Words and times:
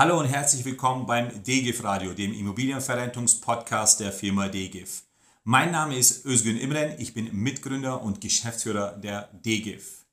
Hallo 0.00 0.18
und 0.18 0.24
herzlich 0.24 0.64
willkommen 0.64 1.04
beim 1.04 1.42
DGIF 1.42 1.84
Radio, 1.84 2.14
dem 2.14 2.32
Immobilienverrentungspodcast 2.32 4.00
der 4.00 4.12
Firma 4.12 4.48
DGIF. 4.48 5.02
Mein 5.44 5.72
Name 5.72 5.98
ist 5.98 6.24
Özgün 6.24 6.56
Imren, 6.56 6.94
ich 6.96 7.12
bin 7.12 7.28
Mitgründer 7.36 8.00
und 8.00 8.22
Geschäftsführer 8.22 8.92
der 8.92 9.28
DGIF. 9.44 10.06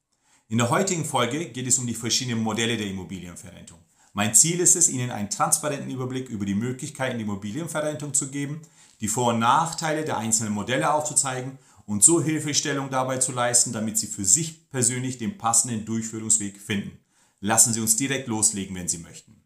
In 0.50 0.58
der 0.58 0.70
heutigen 0.70 1.05
Folge 1.05 1.52
geht 1.52 1.68
es 1.68 1.80
um 1.80 1.88
die 1.88 1.94
verschiedenen 1.94 2.44
Modelle 2.44 2.76
der 2.76 2.88
Immobilienverrentung. 2.88 3.80
Mein 4.12 4.36
Ziel 4.36 4.59
ist 4.59 4.76
es, 4.76 4.90
Ihnen 4.90 5.09
einen 5.09 5.30
transparenten 5.30 5.90
Überblick 5.90 6.28
über 6.28 6.44
die 6.44 6.56
Möglichkeiten 6.56 7.20
der 7.20 7.26
Immobilienverrentung 7.26 8.14
zu 8.14 8.28
geben, 8.28 8.64
die 9.00 9.08
Vor- 9.08 9.30
und 9.30 9.40
Nachteile 9.40 10.04
der 10.04 10.17
einzelnen 10.17 10.52
Modelle 10.52 10.94
aufzuzeigen 10.94 11.59
und 11.86 12.04
so 12.04 12.22
Hilfestellung 12.22 12.90
dabei 12.90 13.20
zu 13.20 13.31
leisten, 13.31 13.72
damit 13.72 13.98
Sie 13.98 14.08
für 14.08 14.26
sich 14.26 14.70
persönlich 14.70 15.17
den 15.17 15.38
passenden 15.38 15.86
Durchführungsweg 15.86 16.59
finden. 16.59 17.00
Lassen 17.40 17.72
Sie 17.72 17.80
uns 17.80 17.95
direkt 17.95 18.28
loslegen, 18.28 18.76
wenn 18.76 18.90
Sie 18.90 18.98
möchten. 18.98 19.37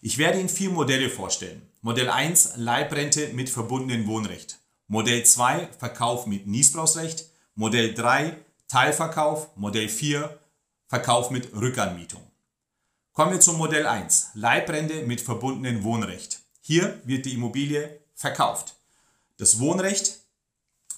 Ich 0.00 0.16
werde 0.16 0.38
Ihnen 0.38 0.48
vier 0.48 0.70
Modelle 0.70 1.10
vorstellen. 1.10 1.60
Modell 1.80 2.08
1 2.08 2.52
Leibrente 2.56 3.28
mit 3.32 3.50
verbundenem 3.50 4.06
Wohnrecht. 4.06 4.60
Modell 4.86 5.24
2 5.24 5.70
Verkauf 5.76 6.26
mit 6.26 6.46
Niesbrauchsrecht. 6.46 7.28
Modell 7.56 7.94
3 7.94 8.36
Teilverkauf. 8.68 9.56
Modell 9.56 9.88
4 9.88 10.38
Verkauf 10.86 11.30
mit 11.30 11.52
Rückanmietung. 11.52 12.22
Kommen 13.12 13.32
wir 13.32 13.40
zum 13.40 13.58
Modell 13.58 13.86
1 13.86 14.30
Leibrente 14.34 15.02
mit 15.02 15.20
verbundenem 15.20 15.82
Wohnrecht. 15.82 16.42
Hier 16.60 17.00
wird 17.04 17.26
die 17.26 17.34
Immobilie 17.34 17.98
verkauft. 18.14 18.76
Das 19.36 19.58
Wohnrecht, 19.58 20.20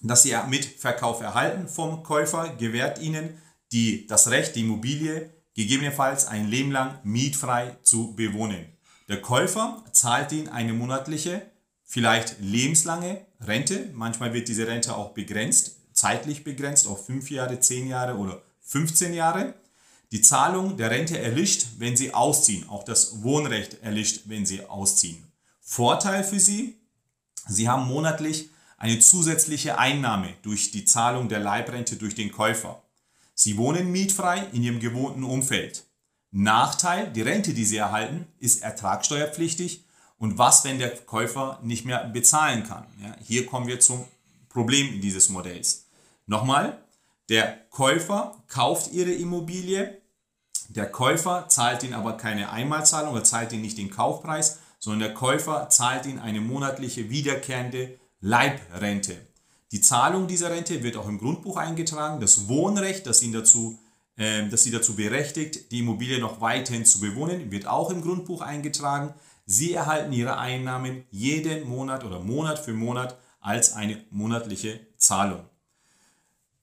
das 0.03 0.25
Sie 0.25 0.37
mit 0.49 0.67
Verkauf 0.67 1.23
erhalten 1.23 1.69
vom 1.69 2.03
Käufer, 2.03 2.51
gewährt 2.51 2.99
Ihnen 2.99 3.41
die, 3.73 4.07
das 4.07 4.29
Recht, 4.29 4.57
die 4.57 4.61
Immobilie 4.61 5.31
gegebenenfalls 5.55 6.27
ein 6.27 6.49
Leben 6.49 6.71
lang 6.71 6.99
mietfrei 7.03 7.79
zu 7.83 8.15
bewohnen. 8.15 8.67
Der 9.11 9.21
Käufer 9.21 9.83
zahlt 9.91 10.31
Ihnen 10.31 10.47
eine 10.47 10.73
monatliche, 10.73 11.43
vielleicht 11.83 12.37
lebenslange 12.39 13.27
Rente. 13.41 13.91
Manchmal 13.93 14.33
wird 14.33 14.47
diese 14.47 14.69
Rente 14.69 14.95
auch 14.95 15.15
begrenzt, 15.15 15.79
zeitlich 15.93 16.45
begrenzt 16.45 16.87
auf 16.87 17.07
5 17.07 17.29
Jahre, 17.29 17.59
10 17.59 17.89
Jahre 17.89 18.17
oder 18.19 18.41
15 18.61 19.13
Jahre. 19.13 19.55
Die 20.13 20.23
Zahlung 20.23 20.77
der 20.77 20.93
Rente 20.93 21.19
erlischt, 21.19 21.67
wenn 21.79 21.97
Sie 21.97 22.15
ausziehen. 22.15 22.69
Auch 22.69 22.85
das 22.85 23.25
Wohnrecht 23.25 23.83
erlischt, 23.83 24.21
wenn 24.27 24.47
Sie 24.47 24.65
ausziehen. 24.65 25.33
Vorteil 25.61 26.23
für 26.23 26.39
Sie, 26.39 26.79
Sie 27.49 27.69
haben 27.69 27.89
monatlich 27.89 28.51
eine 28.79 29.01
zusätzliche 29.01 29.77
Einnahme 29.77 30.35
durch 30.43 30.71
die 30.71 30.85
Zahlung 30.85 31.29
der 31.29 31.41
Leibrente 31.41 31.97
durch 31.97 32.15
den 32.15 32.31
Käufer. 32.31 32.81
Sie 33.35 33.57
wohnen 33.57 33.91
mietfrei 33.91 34.47
in 34.53 34.63
Ihrem 34.63 34.79
gewohnten 34.79 35.25
Umfeld. 35.25 35.90
Nachteil, 36.31 37.11
die 37.11 37.23
Rente, 37.23 37.55
die 37.55 37.65
Sie 37.65 37.77
erhalten, 37.77 38.27
ist 38.39 38.63
ertragssteuerpflichtig. 38.63 39.85
Und 40.19 40.39
was, 40.39 40.65
wenn 40.65 40.79
der 40.79 40.91
Käufer 40.91 41.59
nicht 41.63 41.85
mehr 41.85 42.05
bezahlen 42.05 42.65
kann? 42.65 42.87
Ja, 43.03 43.17
hier 43.21 43.47
kommen 43.47 43.67
wir 43.67 43.81
zum 43.81 44.05
Problem 44.49 45.01
dieses 45.01 45.29
Modells. 45.29 45.87
Nochmal, 46.27 46.79
der 47.29 47.59
Käufer 47.71 48.43
kauft 48.49 48.93
Ihre 48.93 49.13
Immobilie, 49.13 50.01
der 50.69 50.91
Käufer 50.91 51.49
zahlt 51.49 51.83
Ihnen 51.83 51.95
aber 51.95 52.17
keine 52.17 52.51
Einmalzahlung 52.51 53.15
oder 53.15 53.25
zahlt 53.25 53.53
Ihnen 53.53 53.63
nicht 53.63 53.79
den 53.79 53.91
Kaufpreis, 53.91 54.59
sondern 54.79 55.01
der 55.01 55.15
Käufer 55.15 55.69
zahlt 55.69 56.07
Ihnen 56.07 56.21
eine 56.21 56.41
monatliche 56.41 57.11
wiederkehrende 57.11 57.99
Leibrente. 58.21 59.17
Die 59.73 59.81
Zahlung 59.81 60.27
dieser 60.27 60.51
Rente 60.51 60.83
wird 60.83 60.97
auch 60.97 61.09
im 61.09 61.19
Grundbuch 61.19 61.57
eingetragen. 61.57 62.21
Das 62.21 62.49
Wohnrecht, 62.49 63.07
das 63.07 63.23
Ihnen 63.23 63.33
dazu 63.33 63.79
ähm, 64.21 64.51
dass 64.51 64.63
sie 64.63 64.71
dazu 64.71 64.95
berechtigt, 64.95 65.73
die 65.73 65.79
Immobilie 65.79 66.21
noch 66.21 66.43
weiterhin 66.43 66.85
zu 66.85 67.01
bewohnen, 67.01 67.51
wird 67.51 67.67
auch 67.67 67.89
im 67.89 68.03
Grundbuch 68.03 68.43
eingetragen. 68.43 69.15
Sie 69.47 69.73
erhalten 69.73 70.13
ihre 70.13 70.37
Einnahmen 70.37 71.05
jeden 71.11 71.67
Monat 71.67 72.05
oder 72.05 72.21
Monat 72.21 72.59
für 72.59 72.75
Monat 72.75 73.19
als 73.41 73.73
eine 73.73 74.05
monatliche 74.11 74.79
Zahlung. 74.99 75.41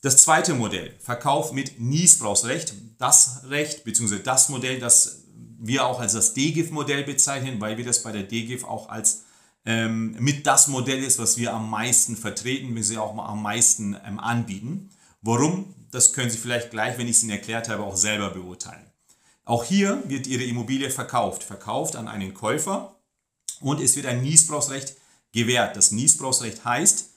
Das 0.04 0.18
zweite 0.18 0.54
Modell, 0.54 0.94
Verkauf 1.00 1.52
mit 1.52 1.80
Niesbrauchsrecht, 1.80 2.76
das 3.00 3.42
Recht 3.50 3.84
bzw. 3.84 4.20
das 4.20 4.50
Modell, 4.50 4.80
das 4.80 5.24
wir 5.58 5.84
auch 5.88 6.00
als 6.00 6.14
das 6.14 6.36
DGIF-Modell 6.36 7.06
bezeichnen, 7.06 7.60
weil 7.60 7.78
wir 7.80 7.86
das 7.86 8.04
bei 8.04 8.12
der 8.12 8.22
DGIF 8.22 8.66
auch 8.66 8.90
als 8.90 9.24
ähm, 9.66 10.16
mit 10.20 10.46
das 10.46 10.68
Modell 10.68 11.04
ist, 11.04 11.18
was 11.18 11.38
wir 11.38 11.56
am 11.56 11.72
meisten 11.72 12.16
vertreten, 12.16 12.76
wir 12.76 12.84
sie 12.84 13.00
auch 13.00 13.18
am 13.18 13.42
meisten 13.42 13.98
ähm, 14.06 14.20
anbieten. 14.20 14.92
Warum? 15.24 15.74
Das 15.92 16.14
können 16.14 16.30
Sie 16.30 16.38
vielleicht 16.38 16.72
gleich, 16.72 16.98
wenn 16.98 17.08
ich 17.08 17.18
es 17.18 17.24
Ihnen 17.24 17.32
erklärt 17.32 17.70
habe, 17.70 17.84
auch 17.84 17.96
selber 17.96 18.30
beurteilen. 18.30 18.86
Auch 19.46 19.64
hier 19.64 20.04
wird 20.08 20.28
Ihre 20.28 20.44
Immobilie 20.44 20.90
verkauft, 20.90 21.44
verkauft 21.44 21.96
an 21.96 22.08
einen 22.08 22.34
Käufer 22.34 22.96
und 23.62 23.80
es 23.80 23.96
wird 23.96 24.06
ein 24.06 24.22
Niesbrauchsrecht 24.22 24.96
gewährt. 25.32 25.78
Das 25.78 25.92
Niesbrauchsrecht 25.92 26.66
heißt, 26.66 27.12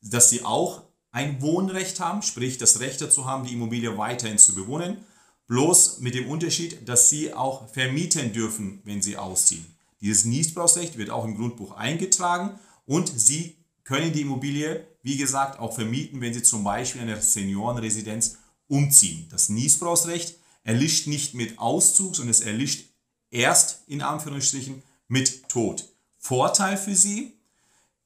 dass 0.00 0.30
Sie 0.30 0.44
auch 0.44 0.82
ein 1.10 1.40
Wohnrecht 1.42 2.00
haben, 2.00 2.22
sprich 2.22 2.58
das 2.58 2.80
Recht 2.80 3.00
dazu 3.00 3.26
haben, 3.26 3.46
die 3.46 3.52
Immobilie 3.52 3.96
weiterhin 3.98 4.38
zu 4.38 4.54
bewohnen, 4.54 5.04
bloß 5.46 6.00
mit 6.00 6.14
dem 6.14 6.28
Unterschied, 6.28 6.88
dass 6.88 7.10
Sie 7.10 7.34
auch 7.34 7.68
vermieten 7.68 8.32
dürfen, 8.32 8.80
wenn 8.84 9.02
Sie 9.02 9.16
ausziehen. 9.16 9.66
Dieses 10.00 10.24
Niesbrauchsrecht 10.24 10.98
wird 10.98 11.10
auch 11.10 11.24
im 11.24 11.36
Grundbuch 11.36 11.76
eingetragen 11.76 12.58
und 12.86 13.08
Sie 13.08 13.56
können 13.84 14.12
die 14.12 14.22
Immobilie, 14.22 14.86
wie 15.04 15.18
gesagt, 15.18 15.60
auch 15.60 15.74
vermieten, 15.74 16.20
wenn 16.20 16.34
Sie 16.34 16.42
zum 16.42 16.64
Beispiel 16.64 17.02
eine 17.02 17.20
Seniorenresidenz 17.20 18.38
umziehen. 18.68 19.28
Das 19.30 19.50
Niesbrauchsrecht 19.50 20.38
erlischt 20.64 21.06
nicht 21.06 21.34
mit 21.34 21.58
Auszug, 21.58 22.16
sondern 22.16 22.30
es 22.30 22.40
erlischt 22.40 22.86
erst 23.30 23.84
in 23.86 24.00
Anführungsstrichen 24.00 24.82
mit 25.06 25.48
Tod. 25.50 25.90
Vorteil 26.16 26.78
für 26.78 26.94
Sie, 26.94 27.34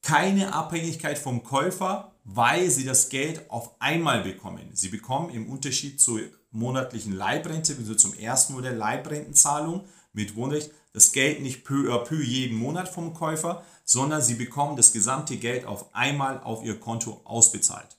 keine 0.03 0.53
Abhängigkeit 0.53 1.19
vom 1.19 1.45
Käufer, 1.45 2.13
weil 2.25 2.69
Sie 2.69 2.85
das 2.85 3.09
Geld 3.11 3.49
auf 3.49 3.81
einmal 3.81 4.25
bekommen. 4.25 4.69
Sie 4.73 4.89
bekommen 4.89 5.31
im 5.31 5.49
Unterschied 5.49 6.01
zur 6.01 6.21
monatlichen 6.51 7.13
Leibrente, 7.13 7.77
also 7.79 7.95
zum 7.95 8.13
ersten 8.15 8.55
Modell 8.55 8.75
Leibrentenzahlung 8.75 9.85
mit 10.13 10.35
Wohnrecht, 10.35 10.73
das 10.93 11.13
Geld 11.13 11.43
nicht 11.43 11.65
peu 11.65 11.93
à 11.95 11.99
peu 11.99 12.21
jeden 12.21 12.57
Monat 12.57 12.89
vom 12.89 13.15
Käufer, 13.15 13.65
sondern 13.89 14.21
sie 14.21 14.35
bekommen 14.35 14.77
das 14.77 14.93
gesamte 14.93 15.39
Geld 15.39 15.65
auf 15.65 15.95
einmal 15.95 16.43
auf 16.43 16.63
ihr 16.63 16.79
Konto 16.79 17.23
ausbezahlt. 17.25 17.97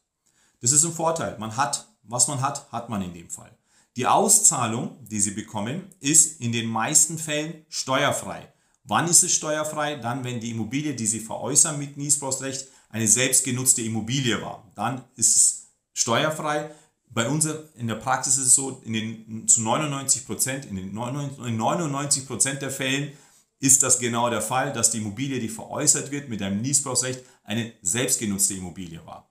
Das 0.61 0.71
ist 0.71 0.85
ein 0.85 0.93
Vorteil. 0.93 1.35
Man 1.39 1.57
hat, 1.57 1.87
was 2.03 2.27
man 2.27 2.41
hat, 2.41 2.71
hat 2.71 2.89
man 2.89 3.01
in 3.01 3.15
dem 3.15 3.31
Fall. 3.31 3.57
Die 3.95 4.05
Auszahlung, 4.05 5.03
die 5.09 5.19
sie 5.19 5.31
bekommen, 5.31 5.89
ist 5.99 6.41
in 6.41 6.51
den 6.51 6.67
meisten 6.67 7.17
Fällen 7.17 7.65
steuerfrei. 7.69 8.53
Wann 8.83 9.07
ist 9.07 9.23
es 9.23 9.33
steuerfrei? 9.33 9.95
Dann, 9.95 10.23
wenn 10.23 10.39
die 10.39 10.51
Immobilie, 10.51 10.93
die 10.93 11.07
sie 11.07 11.21
veräußern 11.21 11.79
mit 11.79 11.97
Niesbrauchsrecht, 11.97 12.67
eine 12.89 13.07
selbstgenutzte 13.07 13.81
Immobilie 13.81 14.43
war. 14.43 14.71
Dann 14.75 15.03
ist 15.15 15.35
es 15.35 15.67
steuerfrei 15.93 16.69
bei 17.11 17.27
uns 17.27 17.47
in 17.75 17.87
der 17.87 17.95
Praxis 17.95 18.37
ist 18.37 18.45
es 18.47 18.55
so, 18.55 18.81
in 18.85 18.93
den, 18.93 19.47
zu 19.47 19.61
99 19.61 20.27
Prozent, 20.27 20.65
in 20.65 20.75
den 20.75 20.93
99 20.93 22.27
Prozent 22.27 22.61
der 22.61 22.69
Fällen 22.69 23.13
ist 23.59 23.83
das 23.83 23.99
genau 23.99 24.29
der 24.29 24.41
Fall, 24.41 24.71
dass 24.73 24.91
die 24.91 24.99
Immobilie, 24.99 25.39
die 25.39 25.49
veräußert 25.49 26.11
wird 26.11 26.29
mit 26.29 26.41
einem 26.41 26.61
Niesbrauchsrecht, 26.61 27.23
eine 27.43 27.73
selbstgenutzte 27.81 28.53
Immobilie 28.53 29.05
war. 29.05 29.29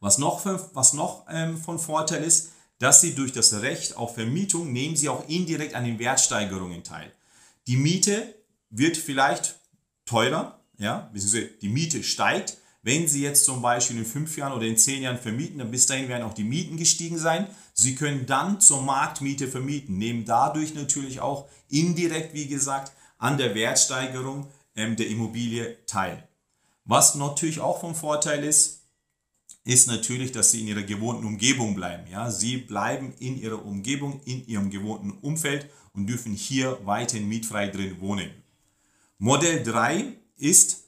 Was 0.00 0.18
noch, 0.18 0.44
was 0.74 0.94
noch 0.94 1.26
ähm, 1.30 1.58
von 1.58 1.78
Vorteil 1.78 2.24
ist, 2.24 2.50
dass 2.78 3.02
Sie 3.02 3.14
durch 3.14 3.32
das 3.32 3.60
Recht 3.60 3.96
auf 3.96 4.14
Vermietung 4.14 4.72
nehmen 4.72 4.96
Sie 4.96 5.08
auch 5.08 5.28
indirekt 5.28 5.74
an 5.74 5.84
den 5.84 5.98
Wertsteigerungen 5.98 6.82
teil. 6.82 7.12
Die 7.66 7.76
Miete 7.76 8.34
wird 8.70 8.96
vielleicht 8.96 9.60
teurer, 10.06 10.58
ja, 10.78 11.10
beziehungsweise 11.12 11.46
die 11.60 11.68
Miete 11.68 12.02
steigt, 12.02 12.56
wenn 12.82 13.06
Sie 13.06 13.20
jetzt 13.20 13.44
zum 13.44 13.60
Beispiel 13.60 13.98
in 13.98 14.06
fünf 14.06 14.38
Jahren 14.38 14.54
oder 14.54 14.64
in 14.64 14.78
zehn 14.78 15.02
Jahren 15.02 15.18
vermieten, 15.18 15.58
dann 15.58 15.70
bis 15.70 15.84
dahin 15.84 16.08
werden 16.08 16.22
auch 16.22 16.32
die 16.32 16.44
Mieten 16.44 16.78
gestiegen 16.78 17.18
sein. 17.18 17.46
Sie 17.74 17.94
können 17.94 18.24
dann 18.24 18.60
zur 18.62 18.80
Marktmiete 18.80 19.48
vermieten, 19.48 19.98
nehmen 19.98 20.24
dadurch 20.24 20.74
natürlich 20.74 21.20
auch 21.20 21.46
indirekt, 21.68 22.32
wie 22.32 22.48
gesagt, 22.48 22.92
an 23.20 23.38
der 23.38 23.54
Wertsteigerung 23.54 24.48
ähm, 24.74 24.96
der 24.96 25.06
Immobilie 25.06 25.76
teil. 25.86 26.26
Was 26.84 27.14
natürlich 27.14 27.60
auch 27.60 27.80
vom 27.80 27.94
Vorteil 27.94 28.42
ist, 28.42 28.80
ist 29.64 29.86
natürlich, 29.86 30.32
dass 30.32 30.50
Sie 30.50 30.62
in 30.62 30.68
Ihrer 30.68 30.82
gewohnten 30.82 31.24
Umgebung 31.24 31.74
bleiben. 31.74 32.10
Ja? 32.10 32.30
Sie 32.30 32.56
bleiben 32.56 33.12
in 33.20 33.40
Ihrer 33.40 33.64
Umgebung, 33.64 34.20
in 34.24 34.46
Ihrem 34.46 34.70
gewohnten 34.70 35.12
Umfeld 35.20 35.68
und 35.92 36.06
dürfen 36.06 36.32
hier 36.32 36.78
weiterhin 36.84 37.28
mietfrei 37.28 37.68
drin 37.68 38.00
wohnen. 38.00 38.30
Modell 39.18 39.62
3 39.62 40.14
ist, 40.36 40.84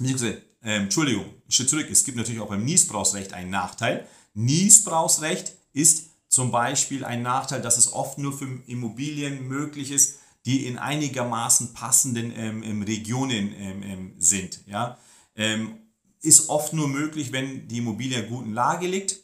ähm, 0.00 0.42
Entschuldigung, 0.62 1.26
Schritt 1.48 1.70
zurück, 1.70 1.86
es 1.90 2.04
gibt 2.04 2.16
natürlich 2.16 2.40
auch 2.40 2.48
beim 2.48 2.64
Niesbrauchsrecht 2.64 3.32
einen 3.32 3.50
Nachteil. 3.50 4.06
Niesbrauchsrecht 4.34 5.54
ist 5.72 6.08
zum 6.28 6.50
Beispiel 6.50 7.04
ein 7.04 7.22
Nachteil, 7.22 7.62
dass 7.62 7.78
es 7.78 7.92
oft 7.92 8.18
nur 8.18 8.36
für 8.36 8.48
Immobilien 8.66 9.46
möglich 9.46 9.92
ist, 9.92 10.18
die 10.46 10.66
in 10.66 10.78
einigermaßen 10.78 11.74
passenden 11.74 12.32
ähm, 12.36 12.62
ähm 12.62 12.82
Regionen 12.82 13.52
ähm, 13.58 13.82
ähm, 13.82 14.14
sind. 14.18 14.60
Ja? 14.66 14.98
Ähm, 15.34 15.78
ist 16.20 16.48
oft 16.48 16.72
nur 16.72 16.88
möglich, 16.88 17.32
wenn 17.32 17.68
die 17.68 17.78
Immobilie 17.78 18.20
in 18.20 18.28
guten 18.28 18.52
Lage 18.52 18.86
liegt. 18.86 19.20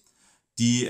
Die, 0.59 0.89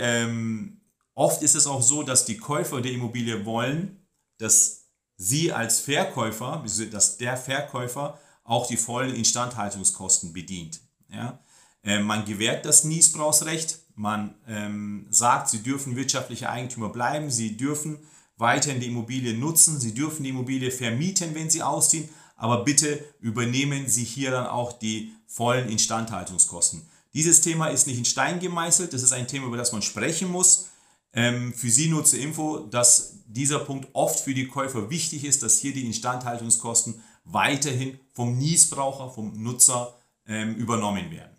oft 1.15 1.43
ist 1.43 1.55
es 1.55 1.67
auch 1.67 1.81
so, 1.81 2.03
dass 2.03 2.27
die 2.27 2.37
Käufer 2.37 2.83
der 2.83 2.93
Immobilie 2.93 3.47
wollen, 3.47 4.05
dass 4.37 4.83
Sie 5.17 5.53
als 5.53 5.79
Verkäufer, 5.79 6.65
dass 6.91 7.17
der 7.17 7.37
Verkäufer 7.37 8.19
auch 8.45 8.67
die 8.67 8.77
vollen 8.77 9.15
Instandhaltungskosten 9.15 10.33
bedient. 10.33 10.81
Ja? 11.09 11.39
Äh, 11.85 12.01
man 12.01 12.25
gewährt 12.25 12.65
das 12.67 12.85
Niesbrauchsrecht, 12.85 13.79
man 13.95 14.35
ähm, 14.49 15.07
sagt, 15.11 15.51
sie 15.51 15.63
dürfen 15.63 15.97
wirtschaftliche 15.97 16.49
Eigentümer 16.49 16.89
bleiben, 16.89 17.31
sie 17.31 17.57
dürfen 17.57 17.99
weiterhin 18.43 18.81
die 18.81 18.89
Immobilie 18.89 19.33
nutzen, 19.33 19.81
sie 19.81 19.95
dürfen 19.95 20.25
die 20.25 20.31
Immobilie 20.31 20.71
vermieten, 20.71 21.35
wenn 21.35 21.49
sie 21.49 21.63
ausziehen, 21.63 22.09
aber 22.37 22.65
bitte 22.65 23.05
übernehmen 23.21 23.89
Sie 23.89 24.03
hier 24.03 24.33
dann 24.33 24.47
auch 24.47 24.73
die 24.73 25.13
vollen 25.27 25.69
Instandhaltungskosten. 25.69 26.83
Dieses 27.15 27.41
Thema 27.41 27.69
ist 27.69 27.87
nicht 27.87 27.99
in 27.99 28.05
Stein 28.05 28.41
gemeißelt, 28.41 28.93
das 28.93 29.05
ist 29.05 29.13
ein 29.13 29.29
Thema, 29.29 29.47
über 29.47 29.57
das 29.57 29.71
man 29.73 29.81
sprechen 29.81 30.29
muss. 30.29 30.71
Ähm, 31.13 31.55
für 31.55 31.71
Sie 31.71 31.89
nur 31.89 32.05
zur 32.05 32.19
Info, 32.19 32.59
dass 32.59 33.19
dieser 33.27 33.61
Punkt 33.61 33.89
oft 33.93 34.19
für 34.19 34.35
die 34.35 34.49
Käufer 34.49 34.91
wichtig 34.91 35.25
ist, 35.25 35.43
dass 35.43 35.61
hier 35.61 35.73
die 35.73 35.87
Instandhaltungskosten 35.87 37.01
weiterhin 37.25 38.01
vom 38.13 38.37
Niesbraucher, 38.37 39.11
vom 39.11 39.41
Nutzer 39.41 39.95
ähm, 40.27 40.57
übernommen 40.57 41.11
werden. 41.11 41.37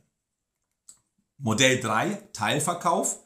Modell 1.37 1.81
3, 1.81 2.29
Teilverkauf. 2.31 3.19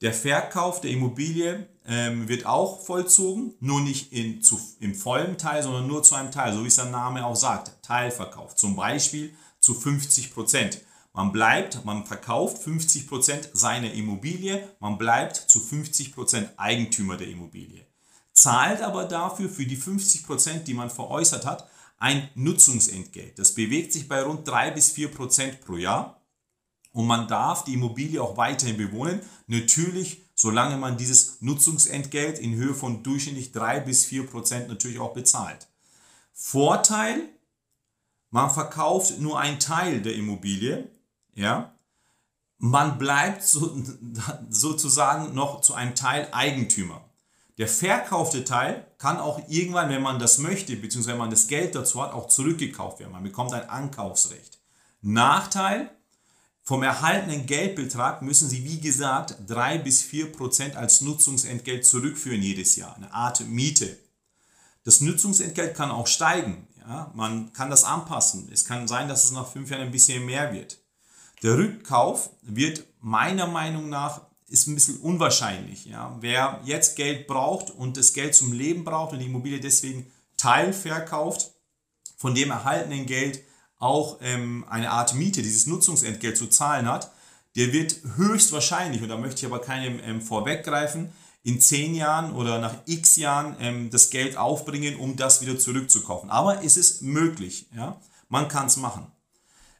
Der 0.00 0.14
Verkauf 0.14 0.80
der 0.80 0.92
Immobilie 0.92 1.68
ähm, 1.86 2.28
wird 2.28 2.46
auch 2.46 2.80
vollzogen, 2.80 3.54
nur 3.60 3.80
nicht 3.80 4.12
in, 4.12 4.42
zu, 4.42 4.60
im 4.80 4.94
vollen 4.94 5.38
Teil, 5.38 5.62
sondern 5.62 5.86
nur 5.86 6.02
zu 6.02 6.14
einem 6.14 6.30
Teil, 6.30 6.52
so 6.52 6.62
wie 6.62 6.68
es 6.68 6.76
der 6.76 6.86
Name 6.86 7.24
auch 7.24 7.36
sagt, 7.36 7.82
Teilverkauf. 7.82 8.56
Zum 8.56 8.76
Beispiel 8.76 9.34
zu 9.60 9.74
50 9.74 10.32
Prozent. 10.32 10.80
Man 11.12 11.32
bleibt, 11.32 11.84
man 11.84 12.06
verkauft 12.06 12.62
50 12.62 13.08
Prozent 13.08 13.50
seiner 13.52 13.92
Immobilie, 13.92 14.68
man 14.78 14.96
bleibt 14.96 15.36
zu 15.36 15.58
50 15.58 16.14
Prozent 16.14 16.50
Eigentümer 16.56 17.16
der 17.16 17.28
Immobilie. 17.28 17.84
Zahlt 18.32 18.80
aber 18.80 19.04
dafür 19.04 19.48
für 19.48 19.66
die 19.66 19.76
50 19.76 20.24
Prozent, 20.24 20.68
die 20.68 20.74
man 20.74 20.88
veräußert 20.88 21.44
hat, 21.44 21.68
ein 21.98 22.28
Nutzungsentgelt. 22.34 23.38
Das 23.38 23.54
bewegt 23.54 23.92
sich 23.92 24.08
bei 24.08 24.22
rund 24.22 24.46
3 24.48 24.70
bis 24.70 24.90
4 24.90 25.08
Prozent 25.08 25.60
pro 25.60 25.76
Jahr. 25.76 26.22
Und 26.92 27.06
man 27.06 27.28
darf 27.28 27.64
die 27.64 27.74
Immobilie 27.74 28.20
auch 28.22 28.36
weiterhin 28.36 28.76
bewohnen. 28.76 29.20
Natürlich, 29.46 30.22
solange 30.40 30.78
man 30.78 30.96
dieses 30.96 31.42
Nutzungsentgelt 31.42 32.38
in 32.38 32.54
Höhe 32.54 32.74
von 32.74 33.02
durchschnittlich 33.02 33.52
3 33.52 33.80
bis 33.80 34.06
4 34.06 34.26
Prozent 34.26 34.68
natürlich 34.68 34.98
auch 34.98 35.12
bezahlt. 35.12 35.68
Vorteil, 36.32 37.28
man 38.30 38.48
verkauft 38.48 39.20
nur 39.20 39.38
einen 39.38 39.60
Teil 39.60 40.00
der 40.00 40.14
Immobilie. 40.14 40.88
Ja? 41.34 41.74
Man 42.56 42.96
bleibt 42.96 43.42
so, 43.42 43.82
sozusagen 44.48 45.34
noch 45.34 45.60
zu 45.60 45.74
einem 45.74 45.94
Teil 45.94 46.28
Eigentümer. 46.32 47.04
Der 47.58 47.68
verkaufte 47.68 48.42
Teil 48.42 48.86
kann 48.96 49.18
auch 49.18 49.42
irgendwann, 49.46 49.90
wenn 49.90 50.00
man 50.00 50.18
das 50.18 50.38
möchte, 50.38 50.74
beziehungsweise 50.74 51.12
wenn 51.12 51.18
man 51.18 51.30
das 51.30 51.48
Geld 51.48 51.74
dazu 51.74 52.02
hat, 52.02 52.14
auch 52.14 52.28
zurückgekauft 52.28 53.00
werden. 53.00 53.12
Man 53.12 53.24
bekommt 53.24 53.52
ein 53.52 53.68
Ankaufsrecht. 53.68 54.58
Nachteil, 55.02 55.90
vom 56.70 56.84
erhaltenen 56.84 57.46
Geldbetrag 57.46 58.22
müssen 58.22 58.48
Sie, 58.48 58.62
wie 58.62 58.78
gesagt, 58.78 59.34
3 59.48 59.78
bis 59.78 60.02
4 60.02 60.30
Prozent 60.30 60.76
als 60.76 61.00
Nutzungsentgelt 61.00 61.84
zurückführen 61.84 62.40
jedes 62.40 62.76
Jahr. 62.76 62.94
Eine 62.94 63.12
Art 63.12 63.44
Miete. 63.44 63.98
Das 64.84 65.00
Nutzungsentgelt 65.00 65.74
kann 65.74 65.90
auch 65.90 66.06
steigen. 66.06 66.68
Ja? 66.78 67.10
Man 67.16 67.52
kann 67.54 67.70
das 67.70 67.82
anpassen. 67.82 68.48
Es 68.52 68.66
kann 68.66 68.86
sein, 68.86 69.08
dass 69.08 69.24
es 69.24 69.32
nach 69.32 69.50
fünf 69.50 69.68
Jahren 69.68 69.82
ein 69.82 69.90
bisschen 69.90 70.24
mehr 70.24 70.52
wird. 70.52 70.78
Der 71.42 71.58
Rückkauf 71.58 72.30
wird 72.42 72.84
meiner 73.00 73.48
Meinung 73.48 73.88
nach 73.88 74.20
ist 74.46 74.68
ein 74.68 74.76
bisschen 74.76 74.98
unwahrscheinlich. 74.98 75.86
Ja? 75.86 76.16
Wer 76.20 76.60
jetzt 76.64 76.94
Geld 76.94 77.26
braucht 77.26 77.72
und 77.72 77.96
das 77.96 78.12
Geld 78.12 78.36
zum 78.36 78.52
Leben 78.52 78.84
braucht 78.84 79.12
und 79.12 79.18
die 79.18 79.26
Immobilie 79.26 79.58
deswegen 79.58 80.08
teilverkauft, 80.36 81.50
von 82.16 82.32
dem 82.32 82.52
erhaltenen 82.52 83.06
Geld 83.06 83.42
auch 83.80 84.18
ähm, 84.20 84.64
eine 84.68 84.90
Art 84.90 85.14
Miete, 85.14 85.42
dieses 85.42 85.66
Nutzungsentgelt 85.66 86.36
zu 86.36 86.46
zahlen 86.46 86.86
hat, 86.86 87.10
der 87.56 87.72
wird 87.72 87.96
höchstwahrscheinlich, 88.16 89.02
und 89.02 89.08
da 89.08 89.16
möchte 89.16 89.40
ich 89.40 89.52
aber 89.52 89.60
keinem 89.60 89.98
ähm, 90.04 90.22
vorweggreifen, 90.22 91.10
in 91.42 91.60
zehn 91.60 91.94
Jahren 91.94 92.32
oder 92.34 92.58
nach 92.58 92.74
x 92.86 93.16
Jahren 93.16 93.56
ähm, 93.60 93.90
das 93.90 94.10
Geld 94.10 94.36
aufbringen, 94.36 94.96
um 94.96 95.16
das 95.16 95.40
wieder 95.40 95.58
zurückzukaufen. 95.58 96.30
Aber 96.30 96.62
es 96.62 96.76
ist 96.76 97.02
möglich. 97.02 97.66
Ja? 97.74 97.96
Man 98.28 98.46
kann 98.48 98.66
es 98.66 98.76
machen. 98.76 99.06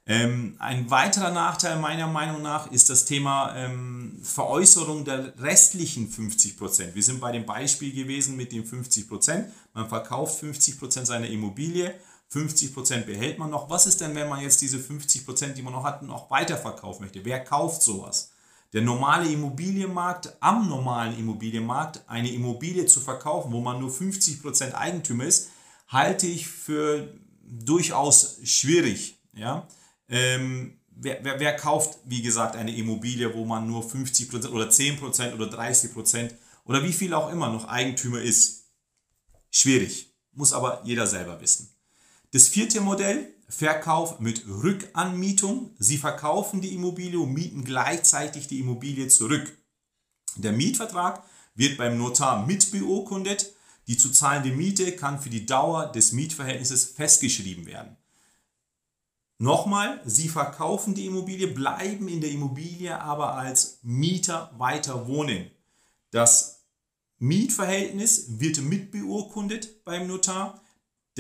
Ähm, 0.07 0.57
ein 0.59 0.91
weiterer 0.91 1.31
Nachteil 1.31 1.79
meiner 1.79 2.07
Meinung 2.07 2.41
nach 2.41 2.73
ist 2.73 2.89
das 2.89 3.05
Thema 3.05 3.55
ähm, 3.55 4.19
Veräußerung 4.23 5.05
der 5.05 5.39
restlichen 5.39 6.11
50%. 6.11 6.95
Wir 6.95 7.03
sind 7.03 7.21
bei 7.21 7.31
dem 7.31 7.45
Beispiel 7.45 7.93
gewesen 7.93 8.37
mit 8.37 8.51
den 8.51 8.65
50%. 8.65 9.45
Man 9.75 9.89
verkauft 9.89 10.43
50% 10.43 11.05
seiner 11.05 11.29
Immobilie 11.29 11.95
50% 12.33 13.07
behält 13.07 13.39
man 13.39 13.51
noch. 13.51 13.71
Was 13.71 13.87
ist 13.87 14.01
denn, 14.01 14.15
wenn 14.15 14.29
man 14.29 14.41
jetzt 14.41 14.61
diese 14.63 14.79
50% 14.79 15.55
die 15.55 15.63
man 15.63 15.73
noch 15.73 15.85
hat, 15.85 16.03
noch 16.03 16.31
weiterverkaufen 16.31 17.05
möchte? 17.05 17.25
Wer 17.25 17.43
kauft 17.43 17.83
sowas? 17.83 18.33
Der 18.73 18.83
normale 18.83 19.29
Immobilienmarkt, 19.29 20.37
am 20.39 20.69
normalen 20.69 21.19
Immobilienmarkt 21.19 22.03
eine 22.07 22.31
Immobilie 22.31 22.87
zu 22.87 23.01
verkaufen, 23.01 23.53
wo 23.53 23.61
man 23.61 23.81
nur 23.81 23.91
50% 23.91 24.75
Eigentümer 24.75 25.25
ist, 25.25 25.51
halte 25.89 26.29
ich 26.29 26.47
für 26.47 27.13
durchaus 27.43 28.39
schwierig. 28.45 29.19
Ja? 29.33 29.67
Ähm, 30.09 30.79
wer, 30.91 31.19
wer, 31.25 31.41
wer, 31.41 31.57
kauft, 31.57 31.99
wie 32.05 32.23
gesagt, 32.23 32.55
eine 32.55 32.77
Immobilie, 32.77 33.35
wo 33.35 33.45
man 33.45 33.67
nur 33.67 33.83
50% 33.83 34.51
oder 34.51 34.69
10% 34.69 35.35
oder 35.35 35.47
30% 35.47 36.31
oder 36.65 36.85
wie 36.85 36.93
viel 36.93 37.13
auch 37.13 37.33
immer 37.33 37.51
noch 37.51 37.67
Eigentümer 37.67 38.21
ist? 38.21 38.69
Schwierig. 39.51 40.15
Muss 40.33 40.53
aber 40.53 40.81
jeder 40.85 41.09
selber 41.09 41.41
wissen. 41.41 41.70
Das 42.33 42.49
vierte 42.49 42.81
Modell, 42.81 43.35
Verkauf 43.49 44.21
mit 44.21 44.47
Rückanmietung. 44.47 45.75
Sie 45.79 45.99
verkaufen 45.99 46.61
die 46.61 46.75
Immobilie 46.75 47.19
und 47.19 47.33
mieten 47.33 47.65
gleichzeitig 47.65 48.47
die 48.47 48.61
Immobilie 48.61 49.09
zurück. 49.09 49.57
Der 50.37 50.53
Mietvertrag 50.53 51.25
wird 51.57 51.77
beim 51.77 51.99
Notar 51.99 52.47
mitbeurkundet. 52.47 53.53
Die 53.89 53.97
zu 53.97 54.13
zahlende 54.13 54.53
Miete 54.53 54.93
kann 54.93 55.21
für 55.21 55.31
die 55.31 55.47
Dauer 55.47 55.91
des 55.91 56.13
Mietverhältnisses 56.13 56.85
festgeschrieben 56.85 57.67
werden. 57.67 57.97
Nochmal, 59.39 60.01
Sie 60.05 60.29
verkaufen 60.29 60.95
die 60.95 61.07
Immobilie, 61.07 61.49
bleiben 61.49 62.07
in 62.07 62.21
der 62.21 62.31
Immobilie 62.31 63.01
aber 63.01 63.35
als 63.35 63.81
Mieter 63.83 64.55
weiter 64.59 65.09
wohnen. 65.09 65.51
Das 66.13 66.67
Mietverhältnis 67.19 68.39
wird 68.39 68.61
mitbeurkundet 68.61 69.85
beim 69.85 70.07
Notar. 70.07 70.60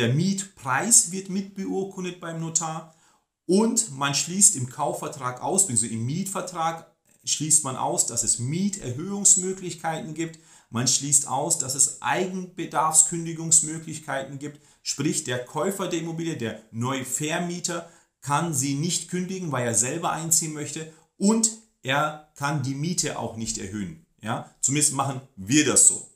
Der 0.00 0.08
Mietpreis 0.08 1.12
wird 1.12 1.28
mitbeurkundet 1.28 2.18
beim 2.20 2.40
Notar 2.40 2.96
und 3.44 3.94
man 3.98 4.14
schließt 4.14 4.56
im 4.56 4.70
Kaufvertrag 4.70 5.42
aus, 5.42 5.68
also 5.68 5.84
im 5.84 6.06
Mietvertrag 6.06 6.90
schließt 7.22 7.64
man 7.64 7.76
aus, 7.76 8.06
dass 8.06 8.24
es 8.24 8.38
Mieterhöhungsmöglichkeiten 8.38 10.14
gibt. 10.14 10.38
Man 10.70 10.88
schließt 10.88 11.28
aus, 11.28 11.58
dass 11.58 11.74
es 11.74 12.00
Eigenbedarfskündigungsmöglichkeiten 12.00 14.38
gibt. 14.38 14.62
Sprich, 14.82 15.24
der 15.24 15.44
Käufer 15.44 15.86
der 15.86 16.00
Immobilie, 16.00 16.38
der 16.38 16.62
Neuvermieter, 16.70 17.90
kann 18.22 18.54
sie 18.54 18.76
nicht 18.76 19.10
kündigen, 19.10 19.52
weil 19.52 19.66
er 19.66 19.74
selber 19.74 20.12
einziehen 20.12 20.54
möchte 20.54 20.90
und 21.18 21.50
er 21.82 22.32
kann 22.36 22.62
die 22.62 22.74
Miete 22.74 23.18
auch 23.18 23.36
nicht 23.36 23.58
erhöhen. 23.58 24.06
Ja? 24.22 24.50
Zumindest 24.62 24.94
machen 24.94 25.20
wir 25.36 25.66
das 25.66 25.88
so. 25.88 26.08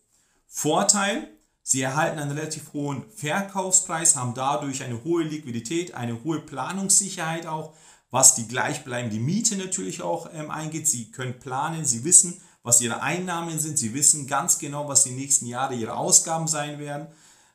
Vorteil, 0.47 1.34
Sie 1.67 1.81
erhalten 1.81 2.19
einen 2.19 2.37
relativ 2.37 2.75
hohen 2.75 3.07
Verkaufspreis, 3.17 4.17
haben 4.17 4.35
dadurch 4.35 4.83
eine 4.83 5.03
hohe 5.03 5.23
Liquidität, 5.23 5.95
eine 5.95 6.23
hohe 6.23 6.41
Planungssicherheit 6.41 7.47
auch, 7.47 7.75
was 8.11 8.35
die 8.35 8.47
gleichbleibende 8.47 9.17
Miete 9.17 9.57
natürlich 9.57 10.03
auch 10.03 10.29
ähm, 10.35 10.51
eingeht. 10.51 10.87
Sie 10.87 11.11
können 11.11 11.41
planen, 11.41 11.87
Sie 11.87 12.05
wissen, 12.05 12.39
was 12.63 12.83
Ihre 12.83 13.01
Einnahmen 13.01 13.59
sind, 13.59 13.79
Sie 13.79 13.95
wissen 13.95 14.27
ganz 14.27 14.59
genau, 14.59 14.89
was 14.89 15.05
die 15.05 15.13
nächsten 15.13 15.47
Jahre 15.47 15.75
Ihre 15.75 15.97
Ausgaben 15.97 16.49
sein 16.49 16.79
werden. 16.79 17.07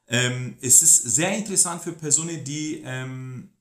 Ähm, 0.07 0.57
es 0.59 0.81
ist 0.81 1.03
sehr 1.03 1.37
interessant 1.37 1.83
für 1.83 1.91
Personen, 1.91 2.43
die 2.43 2.81
ähm, 2.83 3.51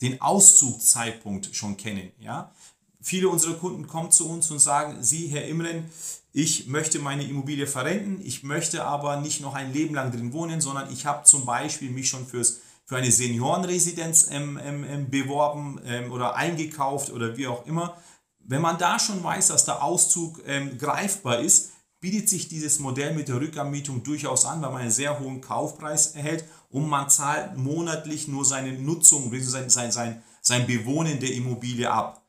den 0.00 0.22
Auszugszeitpunkt 0.22 1.54
schon 1.54 1.76
kennen. 1.76 2.12
Ja? 2.18 2.54
Viele 3.02 3.28
unserer 3.28 3.54
Kunden 3.54 3.88
kommen 3.88 4.12
zu 4.12 4.28
uns 4.28 4.50
und 4.50 4.60
sagen, 4.60 4.98
Sie, 5.02 5.26
Herr 5.26 5.46
Imren, 5.46 5.84
ich 6.32 6.68
möchte 6.68 6.98
meine 7.00 7.24
Immobilie 7.24 7.66
verrenten, 7.66 8.24
ich 8.24 8.42
möchte 8.42 8.84
aber 8.84 9.16
nicht 9.16 9.40
noch 9.40 9.54
ein 9.54 9.72
Leben 9.72 9.94
lang 9.94 10.12
drin 10.12 10.32
wohnen, 10.32 10.60
sondern 10.60 10.90
ich 10.90 11.04
habe 11.04 11.24
zum 11.24 11.44
Beispiel 11.44 11.90
mich 11.90 12.08
schon 12.08 12.26
fürs, 12.26 12.60
für 12.86 12.96
eine 12.96 13.10
Seniorenresidenz 13.10 14.28
ähm, 14.30 14.58
ähm, 14.62 14.84
ähm, 14.84 15.10
beworben 15.10 15.80
ähm, 15.84 16.12
oder 16.12 16.36
eingekauft 16.36 17.10
oder 17.10 17.36
wie 17.36 17.48
auch 17.48 17.66
immer. 17.66 17.96
Wenn 18.38 18.62
man 18.62 18.78
da 18.78 18.98
schon 18.98 19.22
weiß, 19.22 19.48
dass 19.48 19.64
der 19.64 19.82
Auszug 19.82 20.40
ähm, 20.46 20.78
greifbar 20.78 21.40
ist, 21.40 21.72
bietet 22.00 22.28
sich 22.28 22.48
dieses 22.48 22.78
Modell 22.78 23.14
mit 23.14 23.28
der 23.28 23.40
Rückanmietung 23.40 24.02
durchaus 24.02 24.44
an, 24.44 24.62
weil 24.62 24.70
man 24.70 24.82
einen 24.82 24.90
sehr 24.90 25.20
hohen 25.20 25.40
Kaufpreis 25.40 26.14
erhält 26.14 26.44
und 26.70 26.88
man 26.88 27.10
zahlt 27.10 27.56
monatlich 27.56 28.26
nur 28.26 28.44
seine 28.44 28.72
Nutzung, 28.72 29.32
sein, 29.42 29.70
sein, 29.70 29.92
sein, 29.92 30.22
sein 30.40 30.66
Bewohnen 30.66 31.20
der 31.20 31.32
Immobilie 31.32 31.90
ab. 31.90 32.21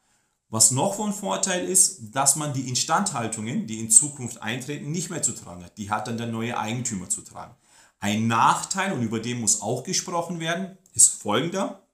Was 0.54 0.70
noch 0.70 0.94
von 0.94 1.14
Vorteil 1.14 1.68
ist, 1.68 2.14
dass 2.14 2.36
man 2.36 2.54
die 2.54 2.70
Instandhaltungen, 2.70 3.66
die 3.66 3.80
in 3.80 3.90
Zukunft 3.90 4.44
eintreten, 4.44 4.92
nicht 4.92 5.10
mehr 5.10 5.24
zu 5.24 5.32
tragen 5.32 5.64
hat. 5.64 5.80
Die 5.80 5.90
hat 5.90 6.06
dann 6.06 6.20
der 6.20 6.28
neue 6.28 6.56
Eigentümer 6.56 7.10
zu 7.10 7.22
tragen. 7.22 7.56
Ein 8.00 8.28
Nachteil, 8.28 8.94
und 8.94 9.02
über 9.02 9.20
den 9.20 9.42
muss 9.42 9.64
auch 9.64 9.84
gesprochen 9.84 10.40
werden, 10.40 10.78
ist 10.94 11.10
folgender. 11.10 11.88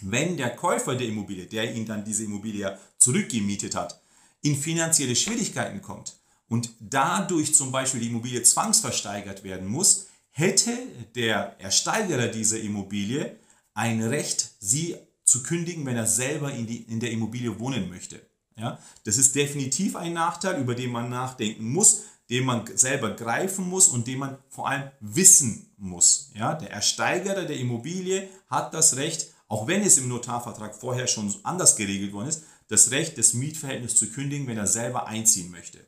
Wenn 0.00 0.36
der 0.36 0.56
Käufer 0.56 0.96
der 0.96 1.06
Immobilie, 1.06 1.46
der 1.46 1.72
ihn 1.72 1.86
dann 1.86 2.04
diese 2.04 2.24
Immobilie 2.24 2.76
zurückgemietet 2.98 3.76
hat, 3.76 4.02
in 4.42 4.56
finanzielle 4.56 5.14
Schwierigkeiten 5.14 5.80
kommt 5.80 6.16
und 6.48 6.70
dadurch 6.80 7.54
zum 7.54 7.70
Beispiel 7.70 8.00
die 8.00 8.08
Immobilie 8.08 8.42
zwangsversteigert 8.42 9.44
werden 9.44 9.68
muss, 9.68 10.08
hätte 10.30 10.76
der 11.14 11.54
Ersteigerer 11.60 12.26
dieser 12.26 12.58
Immobilie 12.58 13.36
ein 13.72 14.02
Recht, 14.02 14.50
sie 14.58 14.96
zu 15.30 15.44
kündigen, 15.44 15.86
wenn 15.86 15.96
er 15.96 16.06
selber 16.06 16.52
in, 16.52 16.66
die, 16.66 16.82
in 16.82 16.98
der 16.98 17.12
Immobilie 17.12 17.60
wohnen 17.60 17.88
möchte. 17.88 18.20
Ja, 18.56 18.78
das 19.04 19.16
ist 19.16 19.36
definitiv 19.36 19.94
ein 19.94 20.12
Nachteil, 20.12 20.60
über 20.60 20.74
den 20.74 20.90
man 20.90 21.08
nachdenken 21.08 21.70
muss, 21.70 22.02
den 22.28 22.44
man 22.44 22.66
selber 22.76 23.12
greifen 23.12 23.68
muss 23.68 23.88
und 23.88 24.06
den 24.06 24.18
man 24.18 24.38
vor 24.48 24.68
allem 24.68 24.90
wissen 25.00 25.70
muss. 25.78 26.30
Ja, 26.34 26.54
der 26.54 26.70
Ersteigerer 26.70 27.44
der 27.44 27.58
Immobilie 27.58 28.28
hat 28.48 28.74
das 28.74 28.96
Recht, 28.96 29.28
auch 29.46 29.68
wenn 29.68 29.82
es 29.82 29.98
im 29.98 30.08
Notarvertrag 30.08 30.74
vorher 30.74 31.06
schon 31.06 31.32
anders 31.44 31.76
geregelt 31.76 32.12
worden 32.12 32.28
ist, 32.28 32.42
das 32.66 32.90
Recht, 32.90 33.16
das 33.16 33.32
Mietverhältnis 33.32 33.96
zu 33.96 34.10
kündigen, 34.10 34.46
wenn 34.48 34.58
er 34.58 34.66
selber 34.66 35.06
einziehen 35.06 35.50
möchte. 35.50 35.78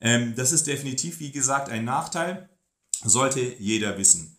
Ähm, 0.00 0.34
das 0.36 0.52
ist 0.52 0.68
definitiv, 0.68 1.18
wie 1.18 1.32
gesagt, 1.32 1.68
ein 1.68 1.84
Nachteil, 1.84 2.48
sollte 3.02 3.40
jeder 3.58 3.98
wissen. 3.98 4.36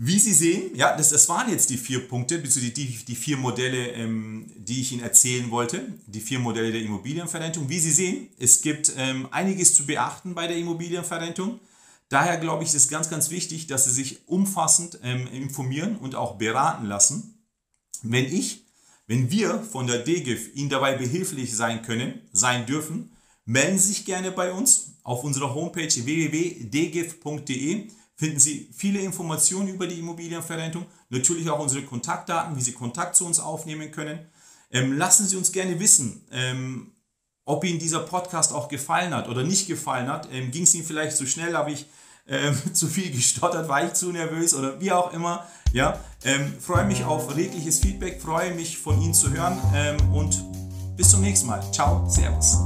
Wie 0.00 0.20
Sie 0.20 0.32
sehen, 0.32 0.76
ja, 0.76 0.96
das, 0.96 1.10
das 1.10 1.28
waren 1.28 1.50
jetzt 1.50 1.70
die 1.70 1.76
vier 1.76 2.06
Punkte, 2.06 2.38
die, 2.38 2.72
die, 2.72 3.16
vier 3.16 3.36
Modelle, 3.36 3.88
ähm, 3.94 4.46
die 4.56 4.80
ich 4.80 4.92
Ihnen 4.92 5.02
erzählen 5.02 5.50
wollte, 5.50 5.92
die 6.06 6.20
vier 6.20 6.38
Modelle 6.38 6.70
der 6.70 6.82
Immobilienverrentung. 6.82 7.68
Wie 7.68 7.80
Sie 7.80 7.90
sehen, 7.90 8.28
es 8.38 8.62
gibt 8.62 8.92
ähm, 8.96 9.26
einiges 9.32 9.74
zu 9.74 9.86
beachten 9.86 10.36
bei 10.36 10.46
der 10.46 10.56
Immobilienverrentung. 10.56 11.58
Daher 12.10 12.36
glaube 12.36 12.62
ich, 12.62 12.68
ist 12.68 12.76
es 12.76 12.88
ganz, 12.88 13.10
ganz 13.10 13.30
wichtig, 13.30 13.66
dass 13.66 13.86
Sie 13.86 13.90
sich 13.90 14.28
umfassend 14.28 15.00
ähm, 15.02 15.26
informieren 15.32 15.96
und 15.96 16.14
auch 16.14 16.38
beraten 16.38 16.86
lassen. 16.86 17.44
Wenn 18.02 18.26
ich, 18.26 18.66
wenn 19.08 19.32
wir 19.32 19.60
von 19.64 19.88
der 19.88 20.04
DGIF 20.04 20.54
Ihnen 20.54 20.68
dabei 20.68 20.96
behilflich 20.96 21.56
sein 21.56 21.82
können, 21.82 22.20
sein 22.30 22.66
dürfen, 22.66 23.10
melden 23.46 23.80
Sie 23.80 23.88
sich 23.88 24.04
gerne 24.04 24.30
bei 24.30 24.52
uns 24.52 24.92
auf 25.02 25.24
unserer 25.24 25.56
Homepage 25.56 25.92
www.dgif.de 25.92 27.88
finden 28.18 28.40
Sie 28.40 28.68
viele 28.76 28.98
Informationen 28.98 29.68
über 29.68 29.86
die 29.86 30.00
Immobilienverrentung, 30.00 30.84
natürlich 31.08 31.48
auch 31.48 31.60
unsere 31.60 31.84
Kontaktdaten, 31.84 32.56
wie 32.56 32.60
Sie 32.60 32.72
Kontakt 32.72 33.14
zu 33.14 33.24
uns 33.24 33.38
aufnehmen 33.38 33.92
können. 33.92 34.18
Ähm, 34.70 34.98
lassen 34.98 35.26
Sie 35.26 35.36
uns 35.36 35.52
gerne 35.52 35.78
wissen, 35.78 36.26
ähm, 36.32 36.92
ob 37.44 37.64
Ihnen 37.64 37.78
dieser 37.78 38.00
Podcast 38.00 38.52
auch 38.52 38.68
gefallen 38.68 39.14
hat 39.14 39.28
oder 39.28 39.44
nicht 39.44 39.68
gefallen 39.68 40.08
hat. 40.08 40.28
Ähm, 40.32 40.50
Ging 40.50 40.64
es 40.64 40.74
Ihnen 40.74 40.84
vielleicht 40.84 41.16
zu 41.16 41.26
schnell, 41.26 41.54
habe 41.54 41.70
ich 41.70 41.86
ähm, 42.26 42.60
zu 42.74 42.88
viel 42.88 43.10
gestottert, 43.12 43.68
war 43.68 43.86
ich 43.86 43.94
zu 43.94 44.10
nervös 44.10 44.52
oder 44.52 44.80
wie 44.80 44.90
auch 44.90 45.12
immer. 45.12 45.46
Ja, 45.72 46.00
ähm, 46.24 46.52
freue 46.60 46.86
mich 46.86 47.04
auf 47.04 47.36
redliches 47.36 47.78
Feedback, 47.78 48.20
freue 48.20 48.52
mich 48.52 48.78
von 48.78 49.00
Ihnen 49.00 49.14
zu 49.14 49.30
hören 49.30 49.58
ähm, 49.74 50.12
und 50.12 50.44
bis 50.96 51.10
zum 51.10 51.20
nächsten 51.20 51.46
Mal. 51.46 51.62
Ciao, 51.72 52.04
Servus. 52.10 52.58